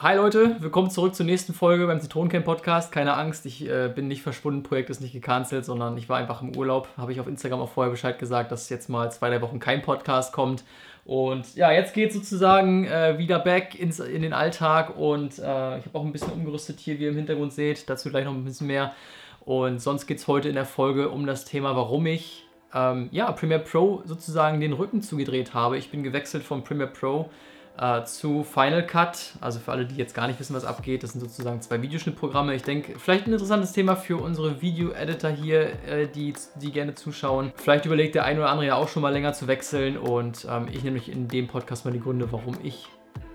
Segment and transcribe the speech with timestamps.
[0.00, 2.92] Hi Leute, willkommen zurück zur nächsten Folge beim Zitronencamp Podcast.
[2.92, 6.40] Keine Angst, ich äh, bin nicht verschwunden, Projekt ist nicht gecancelt, sondern ich war einfach
[6.40, 6.88] im Urlaub.
[6.96, 9.82] Habe ich auf Instagram auch vorher Bescheid gesagt, dass jetzt mal zwei, drei Wochen kein
[9.82, 10.62] Podcast kommt.
[11.04, 15.86] Und ja, jetzt geht sozusagen äh, wieder back ins, in den Alltag und äh, ich
[15.86, 17.90] habe auch ein bisschen umgerüstet hier, wie ihr im Hintergrund seht.
[17.90, 18.94] Dazu gleich noch ein bisschen mehr.
[19.40, 23.32] Und sonst geht es heute in der Folge um das Thema, warum ich ähm, ja,
[23.32, 25.76] Premiere Pro sozusagen den Rücken zugedreht habe.
[25.76, 27.30] Ich bin gewechselt von Premiere Pro
[27.78, 29.34] äh, zu Final Cut.
[29.40, 32.54] Also für alle, die jetzt gar nicht wissen, was abgeht, das sind sozusagen zwei Videoschnittprogramme.
[32.54, 37.52] Ich denke, vielleicht ein interessantes Thema für unsere Video-Editor hier, äh, die, die gerne zuschauen.
[37.56, 40.66] Vielleicht überlegt der ein oder andere ja auch schon mal länger zu wechseln und ähm,
[40.70, 42.88] ich nehme euch in dem Podcast mal die Gründe, warum ich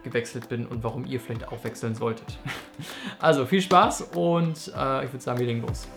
[0.03, 2.37] gewechselt bin und warum ihr vielleicht auch wechseln solltet.
[3.19, 5.87] also viel Spaß und äh, ich würde sagen, wir legen los.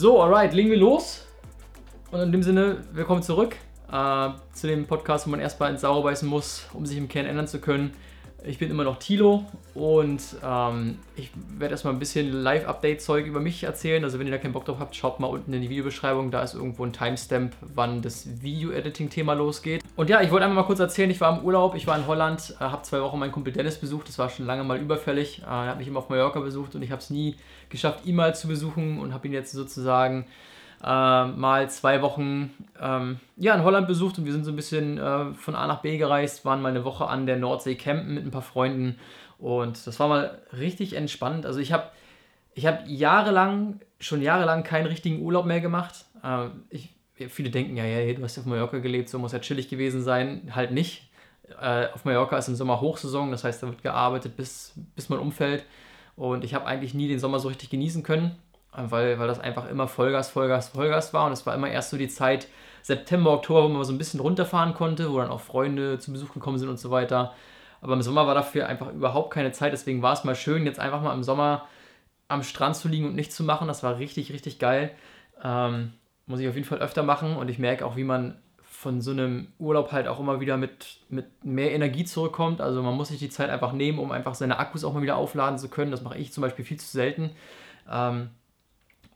[0.00, 1.26] So, alright, legen wir los.
[2.10, 3.54] Und in dem Sinne, willkommen zurück
[3.92, 7.26] äh, zu dem Podcast, wo man erstmal ins Saure beißen muss, um sich im Kern
[7.26, 7.92] ändern zu können.
[8.46, 13.64] Ich bin immer noch Tilo und ähm, ich werde erstmal ein bisschen Live-Update-Zeug über mich
[13.64, 14.02] erzählen.
[14.02, 16.30] Also wenn ihr da keinen Bock drauf habt, schaut mal unten in die Videobeschreibung.
[16.30, 19.82] Da ist irgendwo ein Timestamp, wann das Video-Editing-Thema losgeht.
[19.96, 22.06] Und ja, ich wollte einfach mal kurz erzählen, ich war im Urlaub, ich war in
[22.06, 24.08] Holland, äh, habe zwei Wochen meinen Kumpel Dennis besucht.
[24.08, 25.42] Das war schon lange mal überfällig.
[25.42, 27.36] Äh, er hat mich immer auf Mallorca besucht und ich habe es nie
[27.68, 30.24] geschafft, ihn mal zu besuchen und habe ihn jetzt sozusagen
[30.82, 32.50] äh, mal zwei Wochen
[32.80, 35.82] ähm, ja, in Holland besucht und wir sind so ein bisschen äh, von A nach
[35.82, 38.96] B gereist, waren mal eine Woche an der Nordsee campen mit ein paar Freunden
[39.38, 41.46] und das war mal richtig entspannt.
[41.46, 41.90] Also ich habe
[42.54, 46.04] ich hab jahrelang, schon jahrelang keinen richtigen Urlaub mehr gemacht.
[46.22, 46.90] Äh, ich,
[47.28, 50.52] viele denken ja, ja, du hast auf Mallorca gelebt, so muss ja chillig gewesen sein.
[50.54, 51.10] Halt nicht.
[51.60, 55.18] Äh, auf Mallorca ist im Sommer Hochsaison, das heißt, da wird gearbeitet, bis, bis man
[55.18, 55.64] umfällt.
[56.16, 58.36] Und ich habe eigentlich nie den Sommer so richtig genießen können,
[58.72, 61.26] weil, weil das einfach immer Vollgas, Vollgas, Vollgas war.
[61.26, 62.48] Und es war immer erst so die Zeit
[62.82, 66.32] September, Oktober, wo man so ein bisschen runterfahren konnte, wo dann auch Freunde zu Besuch
[66.32, 67.34] gekommen sind und so weiter.
[67.80, 69.72] Aber im Sommer war dafür einfach überhaupt keine Zeit.
[69.72, 71.66] Deswegen war es mal schön, jetzt einfach mal im Sommer
[72.28, 73.68] am Strand zu liegen und nichts zu machen.
[73.68, 74.92] Das war richtig, richtig geil.
[75.42, 75.92] Ähm,
[76.26, 77.36] muss ich auf jeden Fall öfter machen.
[77.36, 81.00] Und ich merke auch, wie man von so einem Urlaub halt auch immer wieder mit,
[81.08, 82.60] mit mehr Energie zurückkommt.
[82.60, 85.16] Also man muss sich die Zeit einfach nehmen, um einfach seine Akkus auch mal wieder
[85.16, 85.90] aufladen zu können.
[85.90, 87.30] Das mache ich zum Beispiel viel zu selten.
[87.90, 88.30] Ähm,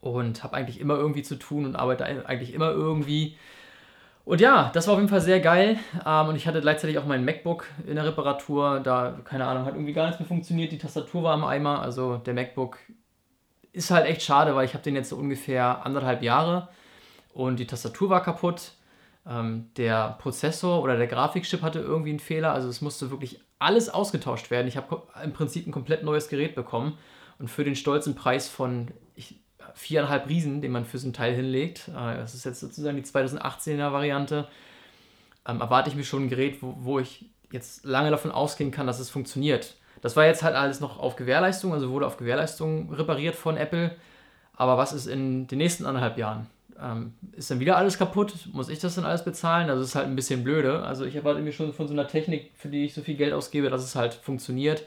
[0.05, 3.39] und habe eigentlich immer irgendwie zu tun und arbeite eigentlich immer irgendwie.
[4.27, 5.79] Und ja, das war auf jeden Fall sehr geil.
[6.07, 8.81] Ähm, und ich hatte gleichzeitig auch mein MacBook in der Reparatur.
[8.81, 10.73] Da, keine Ahnung, hat irgendwie gar nichts mehr funktioniert.
[10.73, 11.81] Die Tastatur war im Eimer.
[11.81, 12.79] Also der MacBook
[13.73, 16.69] ist halt echt schade, weil ich habe den jetzt so ungefähr anderthalb Jahre
[17.33, 18.73] und die Tastatur war kaputt
[19.27, 22.53] ähm, der Prozessor oder der Grafikchip hatte irgendwie einen Fehler.
[22.53, 24.69] Also es musste wirklich alles ausgetauscht werden.
[24.69, 26.99] Ich habe im Prinzip ein komplett neues Gerät bekommen.
[27.39, 29.44] Und für den stolzen Preis von ich,
[29.75, 33.03] viereinhalb Riesen, den man für so ein Teil hinlegt, äh, das ist jetzt sozusagen die
[33.03, 34.49] 2018er Variante,
[35.47, 38.87] ähm, erwarte ich mir schon ein Gerät, wo, wo ich jetzt lange davon ausgehen kann,
[38.87, 39.77] dass es funktioniert.
[40.01, 43.95] Das war jetzt halt alles noch auf Gewährleistung, also wurde auf Gewährleistung repariert von Apple.
[44.57, 46.47] Aber was ist in den nächsten anderthalb Jahren?
[46.81, 49.71] ähm, ist dann wieder alles kaputt, muss ich das dann alles bezahlen?
[49.71, 50.83] Also ist halt ein bisschen blöde.
[50.83, 53.33] Also ich erwarte mir schon von so einer Technik, für die ich so viel Geld
[53.33, 54.85] ausgebe, dass es halt funktioniert.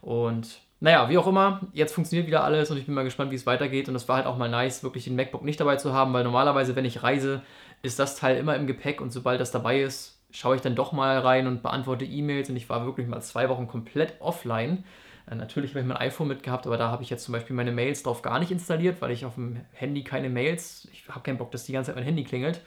[0.00, 3.36] Und naja, wie auch immer, jetzt funktioniert wieder alles und ich bin mal gespannt, wie
[3.36, 3.88] es weitergeht.
[3.88, 6.24] Und es war halt auch mal nice, wirklich den MacBook nicht dabei zu haben, weil
[6.24, 7.42] normalerweise, wenn ich reise,
[7.82, 10.90] ist das Teil immer im Gepäck und sobald das dabei ist, schaue ich dann doch
[10.90, 14.82] mal rein und beantworte E-Mails und ich war wirklich mal zwei Wochen komplett offline.
[15.30, 17.70] Äh, natürlich habe ich mein iPhone mitgehabt, aber da habe ich jetzt zum Beispiel meine
[17.70, 21.38] Mails drauf gar nicht installiert, weil ich auf dem Handy keine Mails, ich habe keinen
[21.38, 22.60] Bock, dass die ganze Zeit mein Handy klingelt.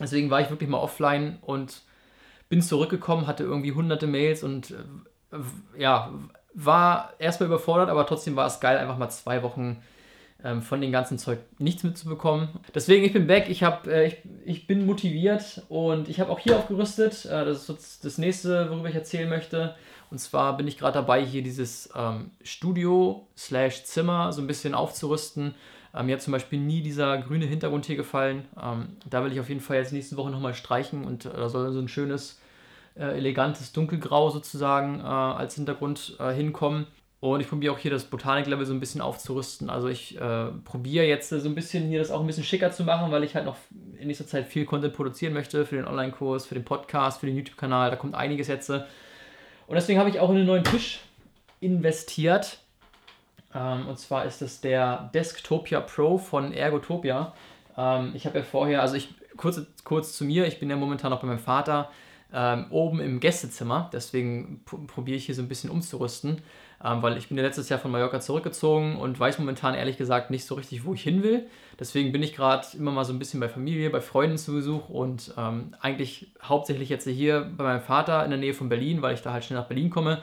[0.00, 1.82] Deswegen war ich wirklich mal offline und
[2.48, 5.38] bin zurückgekommen, hatte irgendwie hunderte Mails und äh,
[5.78, 6.10] ja,
[6.54, 9.82] war erstmal überfordert, aber trotzdem war es geil, einfach mal zwei Wochen
[10.44, 12.48] ähm, von dem ganzen Zeug nichts mitzubekommen.
[12.74, 16.38] Deswegen, ich bin back, ich, hab, äh, ich, ich bin motiviert und ich habe auch
[16.38, 17.24] hier aufgerüstet.
[17.26, 19.74] Äh, das ist das nächste, worüber ich erzählen möchte.
[20.10, 24.74] Und zwar bin ich gerade dabei, hier dieses ähm, Studio slash Zimmer so ein bisschen
[24.74, 25.54] aufzurüsten.
[25.94, 28.46] Ähm, mir hat zum Beispiel nie dieser grüne Hintergrund hier gefallen.
[28.60, 31.48] Ähm, da will ich auf jeden Fall jetzt nächste Woche nochmal streichen und äh, da
[31.48, 32.39] soll so ein schönes,
[32.96, 36.86] äh, elegantes Dunkelgrau sozusagen äh, als Hintergrund äh, hinkommen.
[37.20, 39.68] Und ich probiere auch hier das Botanik-Level so ein bisschen aufzurüsten.
[39.68, 42.82] Also ich äh, probiere jetzt so ein bisschen hier das auch ein bisschen schicker zu
[42.82, 43.56] machen, weil ich halt noch
[43.98, 47.36] in nächster Zeit viel Content produzieren möchte für den Online-Kurs, für den Podcast, für den
[47.36, 47.90] YouTube-Kanal.
[47.90, 48.70] Da kommt einiges jetzt.
[48.70, 48.84] Und
[49.68, 51.00] deswegen habe ich auch in einen neuen Tisch
[51.60, 52.58] investiert.
[53.54, 57.34] Ähm, und zwar ist es der Desktopia Pro von Ergotopia.
[57.76, 61.10] Ähm, ich habe ja vorher, also ich kurz, kurz zu mir, ich bin ja momentan
[61.10, 61.90] noch bei meinem Vater
[62.32, 66.42] ähm, oben im Gästezimmer, deswegen probiere ich hier so ein bisschen umzurüsten.
[66.82, 70.30] ähm, weil ich bin ja letztes Jahr von Mallorca zurückgezogen und weiß momentan ehrlich gesagt
[70.30, 71.46] nicht so richtig, wo ich hin will.
[71.78, 74.88] Deswegen bin ich gerade immer mal so ein bisschen bei Familie, bei Freunden zu Besuch
[74.88, 79.14] und ähm, eigentlich hauptsächlich jetzt hier bei meinem Vater in der Nähe von Berlin, weil
[79.14, 80.22] ich da halt schnell nach Berlin komme.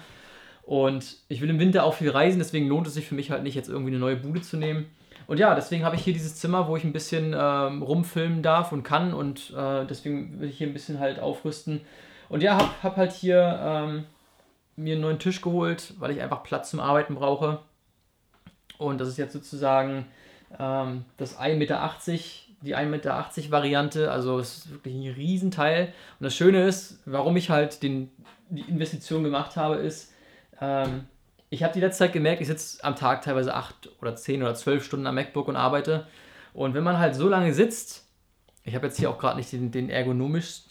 [0.67, 3.41] Und ich will im Winter auch viel reisen, deswegen lohnt es sich für mich halt
[3.41, 4.87] nicht, jetzt irgendwie eine neue Bude zu nehmen.
[5.25, 8.73] Und ja, deswegen habe ich hier dieses Zimmer, wo ich ein bisschen ähm, rumfilmen darf
[8.73, 11.79] und kann und äh, deswegen will ich hier ein bisschen halt aufrüsten.
[12.27, 14.03] Und ja, habe hab halt hier ähm,
[14.75, 17.59] mir einen neuen Tisch geholt, weil ich einfach Platz zum Arbeiten brauche.
[18.77, 20.05] Und das ist jetzt sozusagen
[20.59, 21.95] ähm, das 1,80 Meter,
[22.61, 24.11] die 1,80 Meter Variante.
[24.11, 25.93] Also es ist wirklich ein Riesenteil.
[26.19, 28.11] Und das Schöne ist, warum ich halt den,
[28.49, 30.11] die Investition gemacht habe, ist,
[30.61, 31.05] ähm,
[31.49, 34.53] ich habe die letzte Zeit gemerkt, ich sitze am Tag teilweise 8 oder 10 oder
[34.53, 36.07] 12 Stunden am MacBook und arbeite.
[36.53, 38.05] Und wenn man halt so lange sitzt,
[38.63, 40.63] ich habe jetzt hier auch gerade nicht den, den ergonomisch,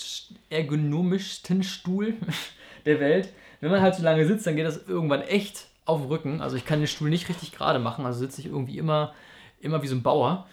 [0.50, 2.15] ergonomischsten Stuhl
[2.85, 6.09] der Welt, wenn man halt so lange sitzt, dann geht das irgendwann echt auf den
[6.09, 6.41] Rücken.
[6.43, 9.15] Also ich kann den Stuhl nicht richtig gerade machen, also sitze ich irgendwie immer,
[9.61, 10.47] immer wie so ein Bauer.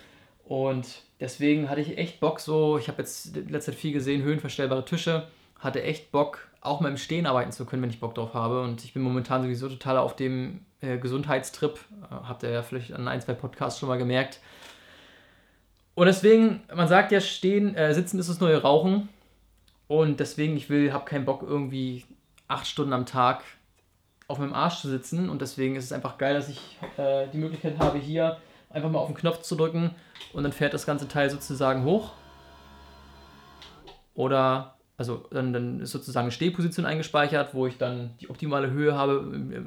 [0.45, 4.85] Und deswegen hatte ich echt Bock so, ich habe jetzt letzte Zeit viel gesehen, höhenverstellbare
[4.85, 5.27] Tische,
[5.59, 8.61] hatte echt Bock, auch mal im Stehen arbeiten zu können, wenn ich Bock drauf habe.
[8.61, 11.79] Und ich bin momentan sowieso total auf dem äh, Gesundheitstrip.
[12.09, 14.39] Äh, habt ihr ja vielleicht an ein, zwei Podcasts schon mal gemerkt.
[15.95, 19.09] Und deswegen, man sagt ja, stehen, äh, sitzen ist das neue Rauchen.
[19.87, 22.05] Und deswegen, ich will, habe keinen Bock irgendwie
[22.47, 23.43] acht Stunden am Tag
[24.27, 25.29] auf meinem Arsch zu sitzen.
[25.29, 28.37] Und deswegen ist es einfach geil, dass ich äh, die Möglichkeit habe, hier
[28.69, 29.91] einfach mal auf den Knopf zu drücken
[30.33, 32.13] und dann fährt das ganze Teil sozusagen hoch.
[34.15, 38.95] Oder also dann, dann ist sozusagen eine Stehposition eingespeichert, wo ich dann die optimale Höhe
[38.95, 39.19] habe,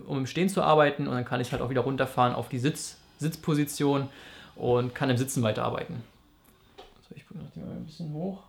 [0.06, 2.58] um im Stehen zu arbeiten und dann kann ich halt auch wieder runterfahren auf die
[2.58, 4.08] Sitz, Sitzposition
[4.55, 6.02] und kann im Sitzen weiterarbeiten.
[7.08, 8.43] So, ich bringe die mal ein bisschen hoch.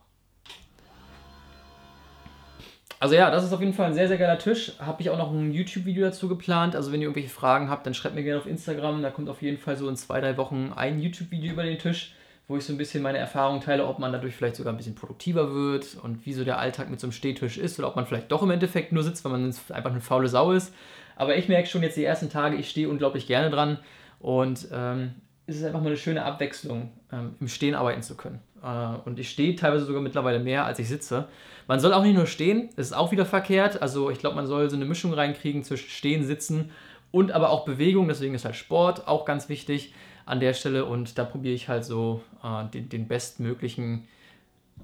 [2.99, 4.73] Also ja, das ist auf jeden Fall ein sehr, sehr geiler Tisch.
[4.79, 6.75] Habe ich auch noch ein YouTube-Video dazu geplant.
[6.75, 9.03] Also wenn ihr irgendwelche Fragen habt, dann schreibt mir gerne auf Instagram.
[9.03, 12.15] Da kommt auf jeden Fall so in zwei, drei Wochen ein YouTube-Video über den Tisch
[12.47, 14.95] wo ich so ein bisschen meine Erfahrungen teile, ob man dadurch vielleicht sogar ein bisschen
[14.95, 18.05] produktiver wird und wie so der Alltag mit so einem Stehtisch ist oder ob man
[18.05, 20.73] vielleicht doch im Endeffekt nur sitzt, weil man einfach eine faule Sau ist.
[21.17, 23.79] Aber ich merke schon jetzt die ersten Tage, ich stehe unglaublich gerne dran
[24.19, 25.15] und ähm,
[25.45, 28.39] es ist einfach mal eine schöne Abwechslung, ähm, im Stehen arbeiten zu können.
[28.63, 31.27] Äh, und ich stehe teilweise sogar mittlerweile mehr, als ich sitze.
[31.67, 33.81] Man soll auch nicht nur stehen, das ist auch wieder verkehrt.
[33.81, 36.71] Also ich glaube, man soll so eine Mischung reinkriegen zwischen Stehen, Sitzen
[37.11, 38.07] und aber auch Bewegung.
[38.07, 39.93] Deswegen ist halt Sport auch ganz wichtig
[40.27, 44.07] an der Stelle und da probiere ich halt so äh, den, den bestmöglichen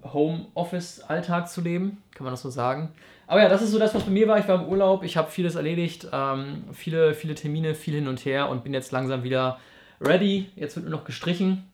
[0.04, 2.92] Homeoffice-Alltag zu leben, kann man das so sagen.
[3.28, 4.40] Aber ja, das ist so das, was bei mir war.
[4.40, 8.26] Ich war im Urlaub, ich habe vieles erledigt, ähm, viele, viele Termine, viel hin und
[8.26, 9.60] her und bin jetzt langsam wieder
[10.02, 10.50] ready.
[10.56, 11.70] Jetzt wird nur noch gestrichen.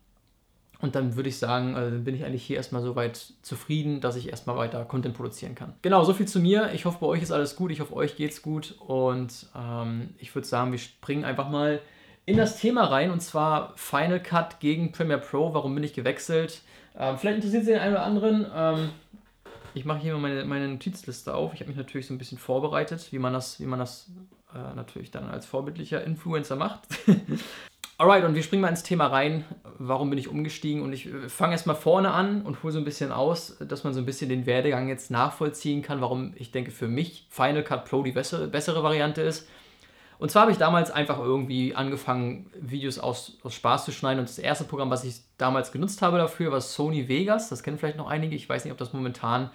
[0.81, 4.16] Und dann würde ich sagen, also bin ich eigentlich hier erstmal so weit zufrieden, dass
[4.16, 5.74] ich erstmal weiter Content produzieren kann.
[5.81, 6.71] Genau, so viel zu mir.
[6.74, 7.71] Ich hoffe, bei euch ist alles gut.
[7.71, 8.75] Ich hoffe, euch geht's gut.
[8.80, 11.81] Und ähm, ich würde sagen, wir springen einfach mal
[12.29, 15.55] in das Thema rein und zwar Final Cut gegen Premiere Pro.
[15.55, 16.61] Warum bin ich gewechselt?
[16.95, 18.45] Ähm, vielleicht interessiert es den einen oder anderen.
[18.55, 18.89] Ähm,
[19.73, 21.55] ich mache hier mal meine, meine Notizliste auf.
[21.55, 24.11] Ich habe mich natürlich so ein bisschen vorbereitet, wie man das, wie man das
[24.53, 26.81] äh, natürlich dann als vorbildlicher Influencer macht.
[27.97, 29.43] Alright, und wir springen mal ins Thema rein.
[29.79, 30.83] Warum bin ich umgestiegen?
[30.83, 33.95] Und ich äh, fange erstmal vorne an und hole so ein bisschen aus, dass man
[33.95, 37.85] so ein bisschen den Werdegang jetzt nachvollziehen kann, warum ich denke, für mich Final Cut
[37.85, 39.47] Pro die bessere, bessere Variante ist.
[40.19, 44.19] Und zwar habe ich damals einfach irgendwie angefangen, Videos aus, aus Spaß zu schneiden.
[44.19, 47.47] Und das erste Programm, was ich damals genutzt habe dafür, war Sony Vegas.
[47.47, 48.35] Das kennen vielleicht noch einige.
[48.35, 49.49] Ich weiß nicht, ob das momentan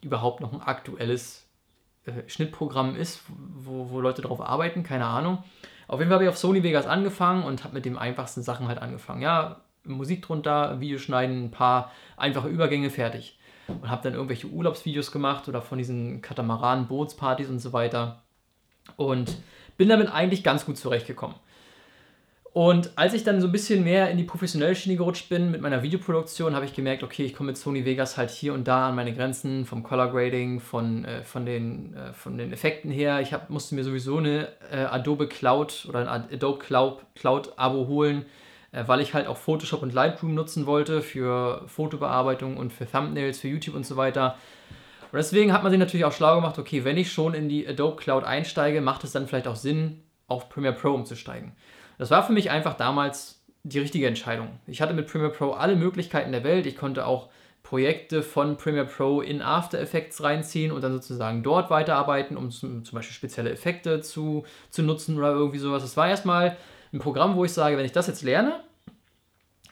[0.00, 1.46] überhaupt noch ein aktuelles
[2.06, 4.82] äh, Schnittprogramm ist, wo, wo Leute drauf arbeiten.
[4.82, 5.44] Keine Ahnung.
[5.86, 8.68] Auf jeden Fall habe ich auf Sony Vegas angefangen und habe mit den einfachsten Sachen
[8.68, 9.20] halt angefangen.
[9.20, 13.38] Ja, Musik drunter, Videos schneiden, ein paar einfache Übergänge, fertig.
[13.68, 18.22] Und habe dann irgendwelche Urlaubsvideos gemacht oder von diesen Katamaranen, Bootspartys und so weiter.
[18.96, 19.36] Und
[19.76, 21.36] bin damit eigentlich ganz gut zurechtgekommen.
[22.56, 25.60] Und als ich dann so ein bisschen mehr in die professionelle Schiene gerutscht bin mit
[25.60, 28.88] meiner Videoproduktion, habe ich gemerkt, okay, ich komme mit Sony Vegas halt hier und da
[28.88, 33.20] an meine Grenzen vom Color Grading, von, äh, von, den, äh, von den Effekten her.
[33.20, 37.88] Ich hab, musste mir sowieso eine äh, Adobe Cloud oder ein Adobe Cloud, Cloud Abo
[37.88, 38.24] holen,
[38.72, 43.38] äh, weil ich halt auch Photoshop und Lightroom nutzen wollte für Fotobearbeitung und für Thumbnails,
[43.38, 44.38] für YouTube und so weiter.
[45.12, 47.66] Und deswegen hat man sich natürlich auch schlau gemacht, okay, wenn ich schon in die
[47.66, 51.52] Adobe Cloud einsteige, macht es dann vielleicht auch Sinn, auf Premiere Pro umzusteigen.
[51.98, 54.48] Das war für mich einfach damals die richtige Entscheidung.
[54.66, 56.66] Ich hatte mit Premiere Pro alle Möglichkeiten der Welt.
[56.66, 57.28] Ich konnte auch
[57.62, 62.82] Projekte von Premiere Pro in After Effects reinziehen und dann sozusagen dort weiterarbeiten, um zum,
[62.92, 65.82] Beispiel spezielle Effekte zu, zu nutzen oder irgendwie sowas.
[65.82, 66.56] Das war erstmal
[66.92, 68.60] ein Programm, wo ich sage, wenn ich das jetzt lerne,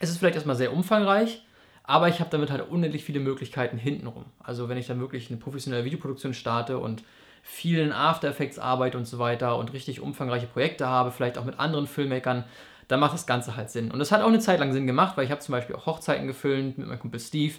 [0.01, 1.45] ist es vielleicht erstmal sehr umfangreich,
[1.87, 4.25] aber ich habe damit halt unendlich viele Möglichkeiten hintenrum.
[4.39, 7.03] Also wenn ich dann wirklich eine professionelle Videoproduktion starte und
[7.43, 11.59] vielen After Effects arbeite und so weiter und richtig umfangreiche Projekte habe, vielleicht auch mit
[11.59, 12.43] anderen Filmmakern,
[12.87, 13.91] dann macht das Ganze halt Sinn.
[13.91, 15.85] Und das hat auch eine Zeit lang Sinn gemacht, weil ich habe zum Beispiel auch
[15.85, 17.53] Hochzeiten gefilmt mit meinem Kumpel Steve,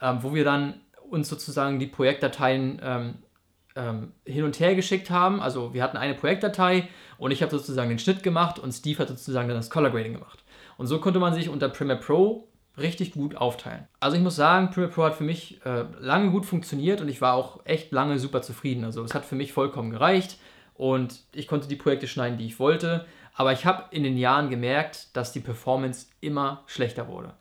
[0.00, 0.74] ähm, wo wir dann
[1.10, 3.14] uns sozusagen die Projektdateien ähm,
[3.74, 5.40] ähm, hin und her geschickt haben.
[5.40, 9.08] Also wir hatten eine Projektdatei und ich habe sozusagen den Schnitt gemacht und Steve hat
[9.08, 10.42] sozusagen dann das Color Grading gemacht.
[10.78, 12.48] Und so konnte man sich unter Premiere Pro
[12.78, 13.86] richtig gut aufteilen.
[14.00, 17.20] Also ich muss sagen, Premiere Pro hat für mich äh, lange gut funktioniert und ich
[17.20, 18.84] war auch echt lange super zufrieden.
[18.84, 20.38] Also es hat für mich vollkommen gereicht
[20.74, 23.06] und ich konnte die Projekte schneiden, die ich wollte.
[23.34, 27.32] Aber ich habe in den Jahren gemerkt, dass die Performance immer schlechter wurde.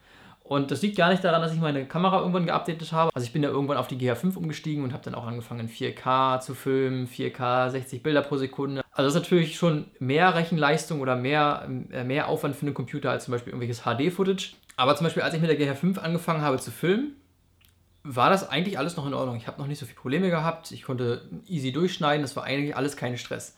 [0.52, 3.10] Und das liegt gar nicht daran, dass ich meine Kamera irgendwann geupdatet habe.
[3.16, 5.70] Also ich bin ja irgendwann auf die GH5 umgestiegen und habe dann auch angefangen in
[5.70, 8.82] 4K zu filmen, 4K, 60 Bilder pro Sekunde.
[8.92, 13.12] Also das ist natürlich schon mehr Rechenleistung oder mehr, äh, mehr Aufwand für einen Computer
[13.12, 14.56] als zum Beispiel irgendwelches HD-Footage.
[14.78, 17.16] Aber zum Beispiel, als ich mit der GH5 angefangen habe zu filmen,
[18.04, 19.36] war das eigentlich alles noch in Ordnung.
[19.36, 20.72] Ich habe noch nicht so viele Probleme gehabt.
[20.72, 22.22] Ich konnte easy durchschneiden.
[22.22, 23.56] Das war eigentlich alles kein Stress.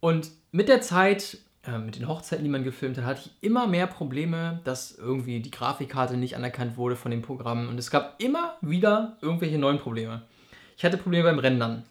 [0.00, 3.68] Und mit der Zeit äh, mit den Hochzeiten, die man gefilmt hat, hatte ich immer
[3.68, 7.68] mehr Probleme, dass irgendwie die Grafikkarte nicht anerkannt wurde von dem Programm.
[7.68, 10.22] Und es gab immer wieder irgendwelche neuen Probleme.
[10.76, 11.84] Ich hatte Probleme beim Rendern.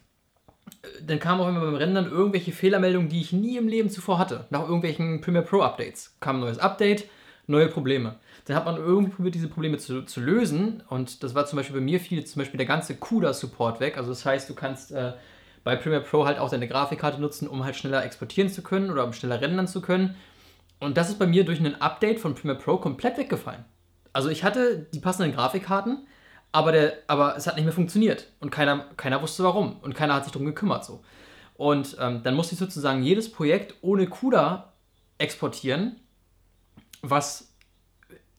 [0.82, 4.18] Äh, dann kamen auch immer beim Rendern irgendwelche Fehlermeldungen, die ich nie im Leben zuvor
[4.18, 4.46] hatte.
[4.50, 7.08] Nach irgendwelchen Premiere Pro Updates kam ein neues Update,
[7.46, 8.16] neue Probleme.
[8.44, 10.82] Dann hat man irgendwie probiert, diese Probleme zu, zu lösen.
[10.88, 13.96] Und das war zum Beispiel bei mir viel, zum Beispiel der ganze CUDA-Support weg.
[13.96, 15.12] Also das heißt, du kannst äh,
[15.64, 19.04] bei Premiere Pro halt auch deine Grafikkarte nutzen, um halt schneller exportieren zu können oder
[19.04, 20.16] um schneller rendern zu können.
[20.80, 23.64] Und das ist bei mir durch ein Update von Premiere Pro komplett weggefallen.
[24.12, 26.06] Also ich hatte die passenden Grafikkarten,
[26.50, 28.26] aber, der, aber es hat nicht mehr funktioniert.
[28.40, 29.76] Und keiner, keiner wusste warum.
[29.80, 31.02] Und keiner hat sich darum gekümmert so.
[31.54, 34.72] Und ähm, dann musste ich sozusagen jedes Projekt ohne CUDA
[35.18, 36.00] exportieren,
[37.02, 37.52] was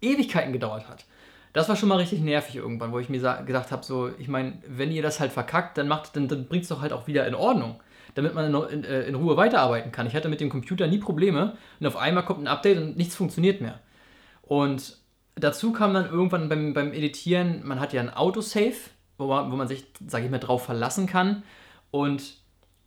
[0.01, 1.05] Ewigkeiten gedauert hat.
[1.53, 4.58] Das war schon mal richtig nervig irgendwann, wo ich mir gedacht habe, so, ich meine,
[4.67, 7.27] wenn ihr das halt verkackt, dann macht, dann, dann bringt es doch halt auch wieder
[7.27, 7.79] in Ordnung,
[8.15, 10.08] damit man in, in, äh, in, Ruhe weiterarbeiten kann.
[10.08, 13.15] Ich hatte mit dem Computer nie Probleme und auf einmal kommt ein Update und nichts
[13.15, 13.79] funktioniert mehr.
[14.41, 14.98] Und
[15.36, 18.74] dazu kam dann irgendwann beim, beim Editieren, man hat ja ein Autosave,
[19.20, 21.43] wo man, wo man sich, sage ich mal, drauf verlassen kann
[21.91, 22.43] und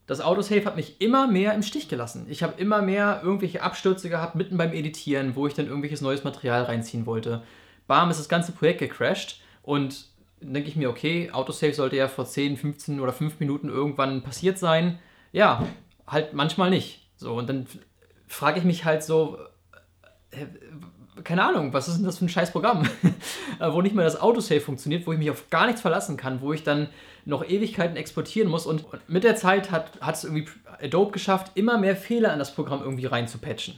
[0.07, 2.27] das Autosave hat mich immer mehr im Stich gelassen.
[2.29, 6.25] Ich habe immer mehr irgendwelche Abstürze gehabt, mitten beim Editieren, wo ich dann irgendwelches neues
[6.25, 7.43] Material reinziehen wollte
[7.87, 10.07] bam, ist das ganze Projekt gecrashed und
[10.41, 14.23] dann denke ich mir, okay, Autosave sollte ja vor 10, 15 oder 5 Minuten irgendwann
[14.23, 14.99] passiert sein.
[15.33, 15.67] Ja,
[16.07, 17.09] halt manchmal nicht.
[17.17, 17.67] So, und dann
[18.29, 19.39] frage ich mich halt so,
[20.31, 20.47] äh,
[21.25, 22.89] keine Ahnung, was ist denn das für ein scheiß Programm,
[23.61, 26.41] äh, wo nicht mehr das Autosave funktioniert, wo ich mich auf gar nichts verlassen kann,
[26.41, 26.89] wo ich dann
[27.25, 30.47] noch Ewigkeiten exportieren muss und mit der Zeit hat, hat es irgendwie
[30.81, 33.75] Adobe geschafft, immer mehr Fehler in das Programm irgendwie reinzupatchen.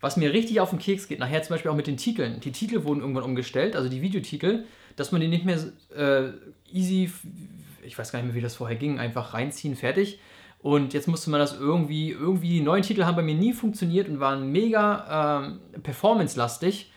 [0.00, 2.40] Was mir richtig auf den Keks geht, nachher zum Beispiel auch mit den Titeln.
[2.40, 4.64] Die Titel wurden irgendwann umgestellt, also die Videotitel,
[4.96, 5.58] dass man die nicht mehr
[5.94, 6.32] äh,
[6.72, 7.12] easy,
[7.82, 10.18] ich weiß gar nicht mehr, wie das vorher ging, einfach reinziehen, fertig.
[10.62, 14.08] Und jetzt musste man das irgendwie, irgendwie, die neuen Titel haben bei mir nie funktioniert
[14.08, 16.92] und waren mega äh, performance-lastig.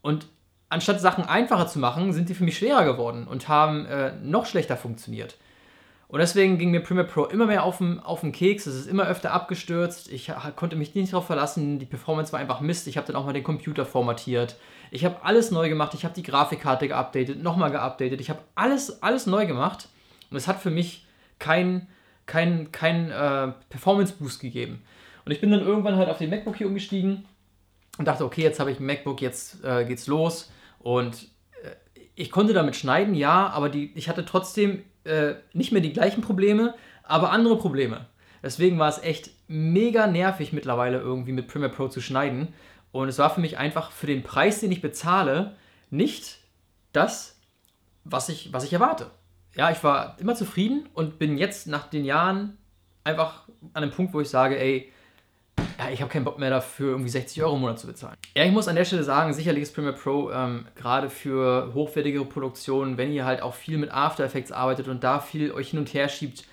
[0.00, 0.26] Und
[0.68, 4.46] anstatt Sachen einfacher zu machen, sind die für mich schwerer geworden und haben äh, noch
[4.46, 5.36] schlechter funktioniert.
[6.06, 8.66] Und deswegen ging mir Premiere Pro immer mehr auf den Keks.
[8.66, 10.10] Es ist immer öfter abgestürzt.
[10.10, 11.78] Ich konnte mich nicht darauf verlassen.
[11.78, 12.88] Die Performance war einfach Mist.
[12.88, 14.56] Ich habe dann auch mal den Computer formatiert.
[14.90, 15.94] Ich habe alles neu gemacht.
[15.94, 18.20] Ich habe die Grafikkarte geupdatet, nochmal geupdatet.
[18.20, 19.88] Ich habe alles, alles neu gemacht.
[20.32, 21.06] Und es hat für mich
[21.38, 21.86] keinen
[22.30, 24.82] kein, kein, äh, Performance-Boost gegeben.
[25.24, 27.24] Und ich bin dann irgendwann halt auf den MacBook hier umgestiegen
[27.98, 30.52] und dachte, okay, jetzt habe ich ein MacBook, jetzt äh, geht's los.
[30.78, 31.24] Und
[31.64, 31.70] äh,
[32.14, 36.22] ich konnte damit schneiden, ja, aber die, ich hatte trotzdem äh, nicht mehr die gleichen
[36.22, 38.06] Probleme, aber andere Probleme.
[38.44, 42.54] Deswegen war es echt mega nervig mittlerweile irgendwie mit Premiere Pro zu schneiden.
[42.92, 45.56] Und es war für mich einfach für den Preis, den ich bezahle,
[45.90, 46.38] nicht
[46.92, 47.40] das,
[48.04, 49.10] was ich, was ich erwarte.
[49.56, 52.56] Ja, ich war immer zufrieden und bin jetzt nach den Jahren
[53.04, 53.42] einfach
[53.72, 54.92] an einem Punkt, wo ich sage, ey,
[55.78, 58.16] ja, ich habe keinen Bock mehr dafür, irgendwie 60 Euro im Monat zu bezahlen.
[58.36, 62.24] Ja, ich muss an der Stelle sagen, sicherlich ist Premiere Pro ähm, gerade für hochwertigere
[62.24, 65.78] Produktionen, wenn ihr halt auch viel mit After Effects arbeitet und da viel euch hin
[65.78, 66.44] und her schiebt,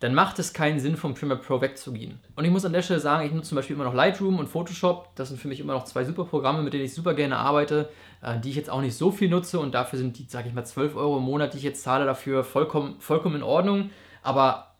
[0.00, 2.20] dann macht es keinen Sinn, vom Premiere Pro wegzugehen.
[2.34, 4.48] Und ich muss an der Stelle sagen, ich nutze zum Beispiel immer noch Lightroom und
[4.48, 5.14] Photoshop.
[5.14, 7.90] Das sind für mich immer noch zwei super Programme, mit denen ich super gerne arbeite,
[8.22, 10.54] äh, die ich jetzt auch nicht so viel nutze und dafür sind die, sage ich
[10.54, 13.90] mal, 12 Euro im Monat, die ich jetzt zahle, dafür vollkommen, vollkommen in Ordnung.
[14.22, 14.74] Aber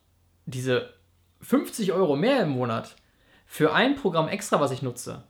[0.47, 0.95] diese
[1.43, 2.97] 50 Euro mehr im Monat,
[3.45, 5.25] für ein Programm extra, was ich nutze,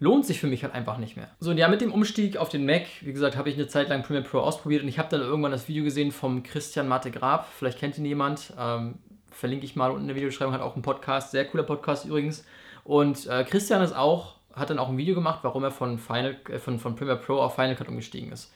[0.00, 1.28] lohnt sich für mich halt einfach nicht mehr.
[1.38, 3.88] So, und ja, mit dem Umstieg auf den Mac, wie gesagt, habe ich eine Zeit
[3.88, 7.12] lang Premiere Pro ausprobiert und ich habe dann irgendwann das Video gesehen vom Christian Mate
[7.12, 7.46] Grab.
[7.56, 8.52] Vielleicht kennt ihn jemand.
[8.58, 8.94] Ähm,
[9.32, 12.44] verlinke ich mal unten in der Videobeschreibung, hat auch einen Podcast, sehr cooler Podcast übrigens.
[12.84, 16.36] Und äh, Christian ist auch, hat dann auch ein Video gemacht, warum er von, Final,
[16.48, 18.52] äh, von, von Premiere Pro auf Final Cut umgestiegen ist.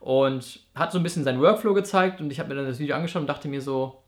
[0.00, 2.94] Und hat so ein bisschen seinen Workflow gezeigt und ich habe mir dann das Video
[2.94, 4.02] angeschaut und dachte mir so,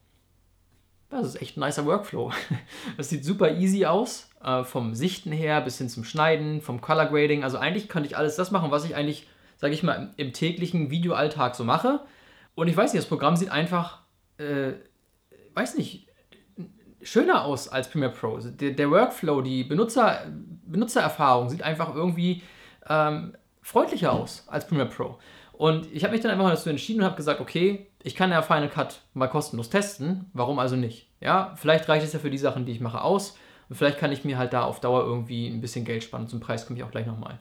[1.11, 2.33] das ist echt ein nicer Workflow.
[2.97, 7.07] Das sieht super easy aus, äh, vom Sichten her bis hin zum Schneiden, vom Color
[7.07, 7.43] Grading.
[7.43, 10.91] Also eigentlich könnte ich alles das machen, was ich eigentlich, sage ich mal, im, täglichen
[10.91, 12.00] Videoalltag so mache.
[12.55, 14.03] Und ich weiß nicht, das Programm sieht einfach,
[14.39, 14.73] äh,
[15.55, 16.10] weiß nicht,
[17.02, 18.35] schöner aus als Premiere Pro.
[18.35, 20.26] Also der, der Workflow, die Benutzer,
[20.66, 22.42] Benutzererfahrung sieht einfach irgendwie
[22.88, 25.19] ähm, freundlicher aus als Premiere Pro.
[25.52, 28.40] Und ich habe mich dann einfach dazu entschieden und habe gesagt, okay, ich kann ja
[28.40, 31.09] Final Cut mal kostenlos testen, warum also nicht?
[31.21, 33.37] Ja, vielleicht reicht es ja für die Sachen, die ich mache, aus.
[33.69, 36.28] Und vielleicht kann ich mir halt da auf Dauer irgendwie ein bisschen Geld sparen.
[36.28, 37.38] Zum Preis komme ich auch gleich nochmal.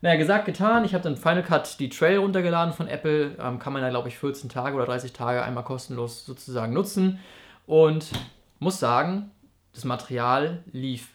[0.00, 0.84] Naja, gesagt, getan.
[0.84, 3.36] Ich habe dann Final Cut die Trail runtergeladen von Apple.
[3.38, 7.20] Ähm, kann man da, glaube ich, 14 Tage oder 30 Tage einmal kostenlos sozusagen nutzen.
[7.66, 8.06] Und
[8.62, 9.30] muss sagen,
[9.72, 11.08] das Material lief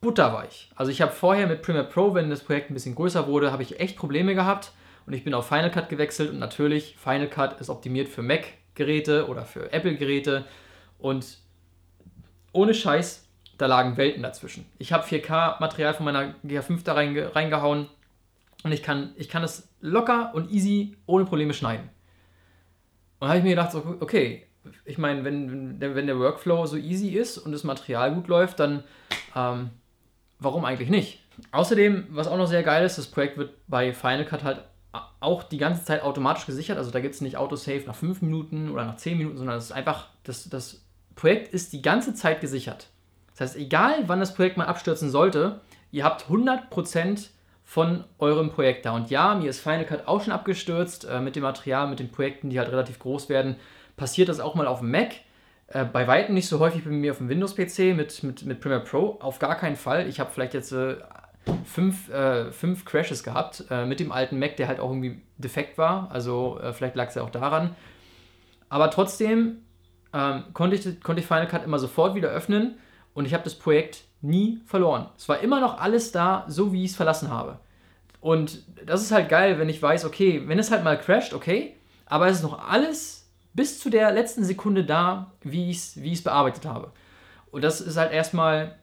[0.00, 0.70] butterweich.
[0.74, 3.62] Also ich habe vorher mit Premiere Pro, wenn das Projekt ein bisschen größer wurde, habe
[3.62, 4.72] ich echt Probleme gehabt
[5.06, 9.28] und ich bin auf Final Cut gewechselt und natürlich Final Cut ist optimiert für Mac-Geräte
[9.28, 10.44] oder für Apple-Geräte
[10.98, 11.38] und
[12.52, 14.66] ohne Scheiß, da lagen Welten dazwischen.
[14.78, 17.86] Ich habe 4K-Material von meiner GH5 da reinge reingehauen
[18.64, 21.90] und ich kann, ich kann es locker und easy ohne Probleme schneiden.
[23.20, 24.46] Und habe ich mir gedacht, okay,
[24.84, 28.84] ich meine, wenn, wenn, der, Workflow so easy ist und das Material gut läuft, dann
[29.34, 29.70] ähm,
[30.38, 31.20] warum eigentlich nicht?
[31.50, 34.64] Außerdem, was auch noch sehr geil ist, das Projekt wird bei Final Cut halt
[35.20, 36.78] auch die ganze Zeit automatisch gesichert.
[36.78, 39.64] Also da gibt es nicht Autosave nach 5 Minuten oder nach 10 Minuten, sondern es
[39.64, 42.88] ist einfach, das, das Projekt ist die ganze Zeit gesichert.
[43.30, 47.28] Das heißt, egal wann das Projekt mal abstürzen sollte, ihr habt 100%
[47.64, 48.92] von eurem Projekt da.
[48.92, 52.10] Und ja, mir ist Final Cut auch schon abgestürzt äh, mit dem Material, mit den
[52.10, 53.56] Projekten, die halt relativ groß werden.
[54.02, 55.12] Passiert das auch mal auf dem Mac.
[55.68, 58.82] Äh, bei weitem nicht so häufig bei mir auf dem Windows-PC mit, mit, mit Premiere
[58.82, 59.16] Pro.
[59.20, 60.08] Auf gar keinen Fall.
[60.08, 60.96] Ich habe vielleicht jetzt äh,
[61.64, 65.78] fünf, äh, fünf Crashes gehabt äh, mit dem alten Mac, der halt auch irgendwie defekt
[65.78, 66.10] war.
[66.10, 67.76] Also äh, vielleicht lag es ja auch daran.
[68.68, 69.58] Aber trotzdem
[70.12, 72.74] ähm, konnte, ich, konnte ich Final Cut immer sofort wieder öffnen
[73.14, 75.10] und ich habe das Projekt nie verloren.
[75.16, 77.60] Es war immer noch alles da, so wie ich es verlassen habe.
[78.20, 81.76] Und das ist halt geil, wenn ich weiß, okay, wenn es halt mal crasht, okay,
[82.06, 83.21] aber es ist noch alles
[83.54, 86.92] bis zu der letzten Sekunde da, wie ich es wie bearbeitet habe.
[87.50, 88.76] Und das ist halt erstmal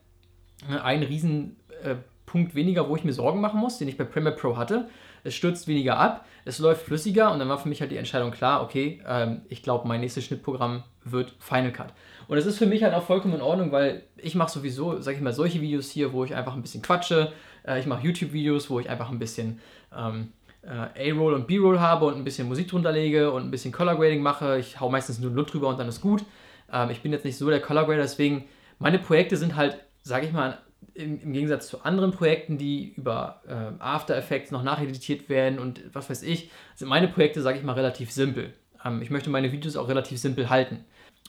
[0.68, 1.96] äh, ein riesen äh,
[2.32, 4.88] weniger, wo ich mir Sorgen machen muss, den ich bei Premiere Pro hatte.
[5.24, 8.30] Es stürzt weniger ab, es läuft flüssiger und dann war für mich halt die Entscheidung
[8.30, 11.92] klar, okay, ähm, ich glaube, mein nächstes Schnittprogramm wird Final Cut.
[12.28, 15.16] Und das ist für mich halt auch vollkommen in Ordnung, weil ich mache sowieso, sag
[15.16, 17.32] ich mal, solche Videos hier, wo ich einfach ein bisschen quatsche.
[17.66, 19.60] Äh, ich mache YouTube-Videos, wo ich einfach ein bisschen
[19.96, 20.28] ähm,
[20.62, 23.96] äh, A-Roll und B-Roll habe und ein bisschen Musik drunter lege und ein bisschen Color
[23.96, 24.58] Grading mache.
[24.58, 26.24] Ich hau meistens nur Lut drüber und dann ist gut.
[26.72, 28.44] Ähm, ich bin jetzt nicht so der Color Grader, deswegen
[28.78, 30.58] meine Projekte sind halt, sag ich mal,
[30.94, 35.82] im, im, Gegensatz zu anderen Projekten, die über äh, After Effects noch nacheditiert werden und
[35.92, 38.54] was weiß ich, sind meine Projekte, sage ich mal, relativ simpel.
[38.84, 40.84] Ähm, ich möchte meine Videos auch relativ simpel halten.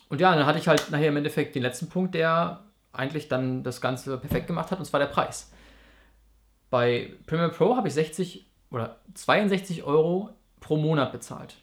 [0.10, 3.63] Und ja, dann hatte ich halt nachher im Endeffekt den letzten Punkt, der eigentlich dann
[3.63, 5.52] das Ganze perfekt gemacht hat, und zwar der Preis.
[6.70, 10.30] Bei Premiere Pro habe ich 60 oder 62 Euro
[10.60, 11.56] pro Monat bezahlt.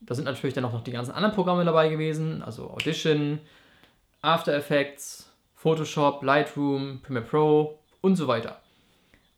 [0.00, 3.40] Da sind natürlich dann auch noch die ganzen anderen Programme dabei gewesen, also Audition,
[4.22, 8.60] After Effects, Photoshop, Lightroom, Premiere Pro und so weiter.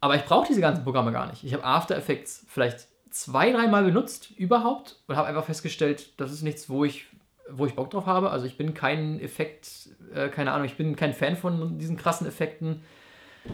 [0.01, 1.45] Aber ich brauche diese ganzen Programme gar nicht.
[1.45, 6.43] Ich habe After Effects vielleicht zwei, dreimal benutzt überhaupt und habe einfach festgestellt, das ist
[6.43, 7.07] nichts, wo ich,
[7.49, 8.31] wo ich Bock drauf habe.
[8.31, 12.27] Also ich bin kein Effekt, äh, keine Ahnung, ich bin kein Fan von diesen krassen
[12.27, 12.83] Effekten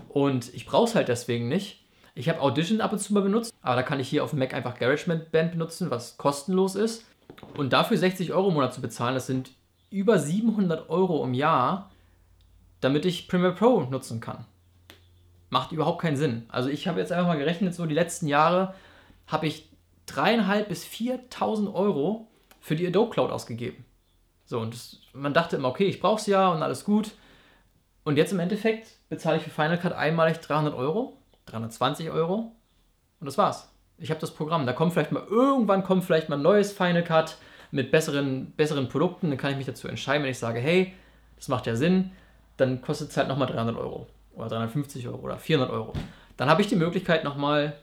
[0.08, 1.81] und ich brauche es halt deswegen nicht.
[2.14, 4.38] Ich habe Audition ab und zu mal benutzt, aber da kann ich hier auf dem
[4.38, 7.04] Mac einfach GarageBand benutzen, was kostenlos ist.
[7.56, 9.52] Und dafür 60 Euro im Monat zu bezahlen, das sind
[9.90, 11.90] über 700 Euro im Jahr
[12.82, 14.44] damit ich Premiere Pro nutzen kann.
[15.48, 16.44] Macht überhaupt keinen Sinn.
[16.48, 18.74] Also ich habe jetzt einfach mal gerechnet, so die letzten Jahre
[19.26, 19.70] habe ich
[20.06, 22.28] dreieinhalb bis 4.000 Euro
[22.60, 23.84] für die Adobe Cloud ausgegeben.
[24.44, 27.12] So, und das, man dachte immer, okay, ich brauche es ja und alles gut.
[28.04, 32.52] Und jetzt im Endeffekt bezahle ich für Final Cut einmalig 300 Euro, 320 Euro
[33.20, 33.68] und das war's.
[33.98, 34.66] Ich habe das Programm.
[34.66, 37.36] Da kommt vielleicht mal, irgendwann kommt vielleicht mal ein neues Final Cut
[37.70, 39.28] mit besseren, besseren Produkten.
[39.28, 40.94] Dann kann ich mich dazu entscheiden, wenn ich sage, hey,
[41.36, 42.10] das macht ja Sinn
[42.56, 45.92] dann kostet es halt nochmal 300 Euro oder 350 Euro oder 400 Euro.
[46.36, 47.74] Dann habe ich die Möglichkeit nochmal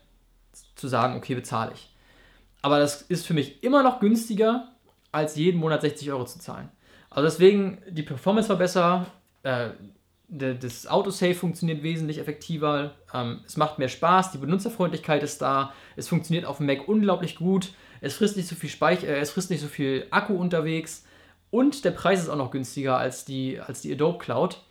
[0.75, 1.93] zu sagen, okay, bezahle ich.
[2.61, 4.69] Aber das ist für mich immer noch günstiger,
[5.11, 6.69] als jeden Monat 60 Euro zu zahlen.
[7.09, 9.05] Also deswegen, die Performance war besser,
[9.43, 9.69] äh,
[10.29, 16.07] das Autosave funktioniert wesentlich effektiver, ähm, es macht mehr Spaß, die Benutzerfreundlichkeit ist da, es
[16.07, 19.49] funktioniert auf dem Mac unglaublich gut, es frisst nicht so viel Speicher, äh, es frisst
[19.49, 21.05] nicht so viel Akku unterwegs
[21.51, 24.61] und der Preis ist auch noch günstiger als die, als die Adobe Cloud.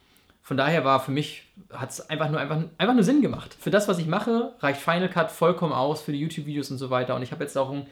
[0.42, 1.42] Von daher war für mich,
[1.72, 3.54] hat es einfach nur, einfach, einfach nur Sinn gemacht.
[3.58, 6.88] Für das, was ich mache, reicht Final Cut vollkommen aus für die YouTube-Videos und so
[6.88, 7.14] weiter.
[7.16, 7.86] Und ich habe jetzt auch ein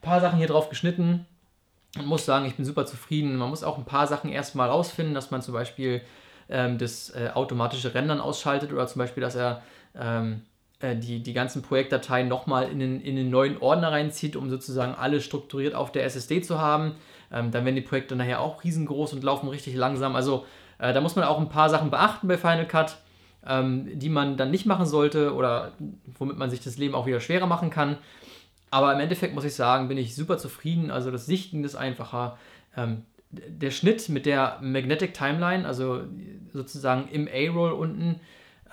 [0.00, 1.26] paar Sachen hier drauf geschnitten.
[1.98, 3.36] und muss sagen, ich bin super zufrieden.
[3.36, 6.00] Man muss auch ein paar Sachen erstmal rausfinden, dass man zum Beispiel
[6.48, 9.62] ähm, das äh, automatische Rendern ausschaltet oder zum Beispiel, dass er
[9.98, 10.42] ähm,
[10.80, 14.94] äh, die, die ganzen Projektdateien nochmal in den, in den neuen Ordner reinzieht, um sozusagen
[14.94, 16.94] alle strukturiert auf der SSD zu haben.
[17.32, 20.14] Ähm, dann werden die Projekte nachher auch riesengroß und laufen richtig langsam.
[20.16, 20.46] Also
[20.78, 22.98] äh, da muss man auch ein paar Sachen beachten bei Final Cut,
[23.46, 25.72] ähm, die man dann nicht machen sollte oder
[26.18, 27.98] womit man sich das Leben auch wieder schwerer machen kann.
[28.70, 30.90] Aber im Endeffekt muss ich sagen, bin ich super zufrieden.
[30.90, 32.38] Also das Sichten ist einfacher.
[32.76, 36.02] Ähm, der Schnitt mit der Magnetic Timeline, also
[36.52, 38.20] sozusagen im A-Roll unten,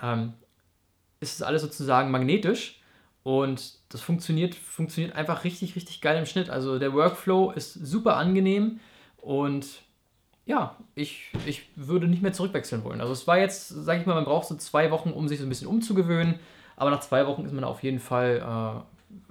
[0.01, 0.33] ähm,
[1.19, 2.79] ist alles sozusagen magnetisch
[3.23, 6.49] und das funktioniert, funktioniert einfach richtig, richtig geil im Schnitt.
[6.49, 8.79] Also der Workflow ist super angenehm
[9.17, 9.81] und
[10.45, 13.01] ja, ich, ich würde nicht mehr zurückwechseln wollen.
[13.01, 15.45] Also es war jetzt, sage ich mal, man braucht so zwei Wochen, um sich so
[15.45, 16.35] ein bisschen umzugewöhnen,
[16.75, 18.83] aber nach zwei Wochen ist man auf jeden Fall,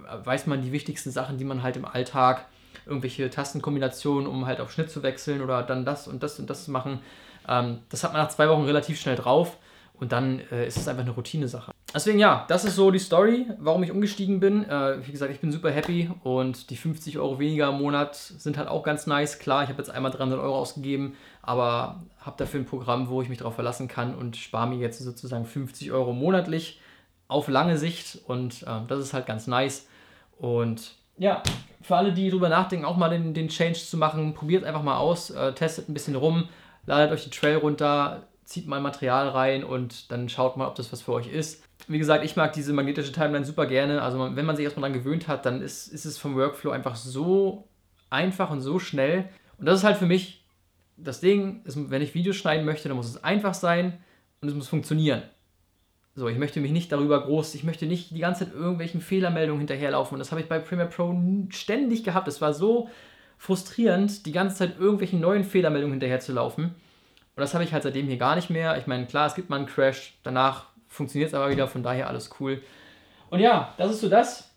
[0.02, 2.46] äh, weiß man die wichtigsten Sachen, die man halt im Alltag,
[2.86, 6.64] irgendwelche Tastenkombinationen, um halt auf Schnitt zu wechseln oder dann das und das und das
[6.64, 7.00] zu machen.
[7.48, 9.58] Ähm, das hat man nach zwei Wochen relativ schnell drauf
[9.94, 11.72] und dann äh, ist es einfach eine Routine-Sache.
[11.94, 14.68] Deswegen ja, das ist so die Story, warum ich umgestiegen bin.
[14.68, 18.58] Äh, wie gesagt, ich bin super happy und die 50 Euro weniger im Monat sind
[18.58, 19.38] halt auch ganz nice.
[19.38, 23.28] Klar, ich habe jetzt einmal 300 Euro ausgegeben, aber habe dafür ein Programm, wo ich
[23.28, 26.80] mich darauf verlassen kann und spare mir jetzt sozusagen 50 Euro monatlich
[27.28, 29.86] auf lange Sicht und äh, das ist halt ganz nice.
[30.36, 31.44] Und ja,
[31.84, 34.96] für alle, die darüber nachdenken, auch mal den, den Change zu machen, probiert einfach mal
[34.96, 36.48] aus, äh, testet ein bisschen rum,
[36.86, 40.92] ladet euch die Trail runter, zieht mal Material rein und dann schaut mal, ob das
[40.92, 44.02] was für euch ist wie gesagt, ich mag diese magnetische Timeline super gerne.
[44.02, 46.96] Also wenn man sich erstmal daran gewöhnt hat, dann ist, ist es vom Workflow einfach
[46.96, 47.68] so
[48.10, 49.28] einfach und so schnell.
[49.58, 50.44] Und das ist halt für mich
[50.96, 53.98] das Ding, ist, wenn ich Videos schneiden möchte, dann muss es einfach sein
[54.40, 55.22] und es muss funktionieren.
[56.16, 59.60] So, ich möchte mich nicht darüber groß, ich möchte nicht die ganze Zeit irgendwelchen Fehlermeldungen
[59.60, 60.14] hinterherlaufen.
[60.14, 61.14] Und das habe ich bei Premiere Pro
[61.50, 62.28] ständig gehabt.
[62.28, 62.88] Es war so
[63.36, 66.66] frustrierend, die ganze Zeit irgendwelchen neuen Fehlermeldungen hinterherzulaufen.
[66.66, 68.78] Und das habe ich halt seitdem hier gar nicht mehr.
[68.78, 72.06] Ich meine, klar, es gibt mal einen Crash, danach funktioniert es aber wieder, von daher
[72.08, 72.62] alles cool.
[73.30, 74.52] Und ja, das ist so das.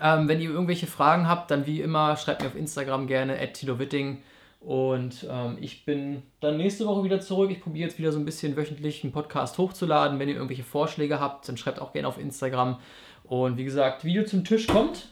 [0.00, 4.22] Ähm, wenn ihr irgendwelche Fragen habt, dann wie immer schreibt mir auf Instagram gerne @tilowitting
[4.64, 7.50] und ähm, ich bin dann nächste Woche wieder zurück.
[7.50, 10.18] Ich probiere jetzt wieder so ein bisschen wöchentlich einen Podcast hochzuladen.
[10.18, 12.78] Wenn ihr irgendwelche Vorschläge habt, dann schreibt auch gerne auf Instagram.
[13.24, 15.08] Und wie gesagt, Video zum Tisch kommt.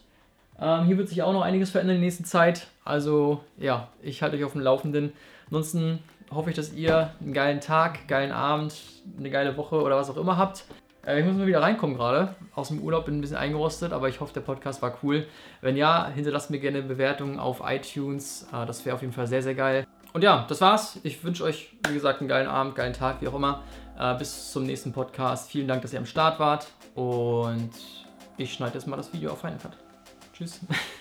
[0.60, 2.68] Ähm, hier wird sich auch noch einiges verändern in der nächsten Zeit.
[2.84, 5.12] Also ja, ich halte euch auf dem Laufenden.
[5.46, 5.98] Ansonsten
[6.30, 8.74] hoffe ich, dass ihr einen geilen Tag, geilen Abend,
[9.18, 10.64] eine geile Woche oder was auch immer habt.
[11.06, 12.34] Äh, ich muss mal wieder reinkommen gerade.
[12.54, 15.26] Aus dem Urlaub bin ein bisschen eingerostet, aber ich hoffe, der Podcast war cool.
[15.60, 18.46] Wenn ja, hinterlasst mir gerne Bewertungen auf iTunes.
[18.52, 19.86] Äh, das wäre auf jeden Fall sehr, sehr geil.
[20.12, 20.98] Und ja, das war's.
[21.02, 23.62] Ich wünsche euch, wie gesagt, einen geilen Abend, geilen Tag, wie auch immer.
[23.98, 25.50] Äh, bis zum nächsten Podcast.
[25.50, 26.66] Vielen Dank, dass ihr am Start wart.
[26.94, 27.70] Und
[28.36, 29.76] ich schneide jetzt mal das Video auf Final Cut.
[30.32, 30.60] Tschüss.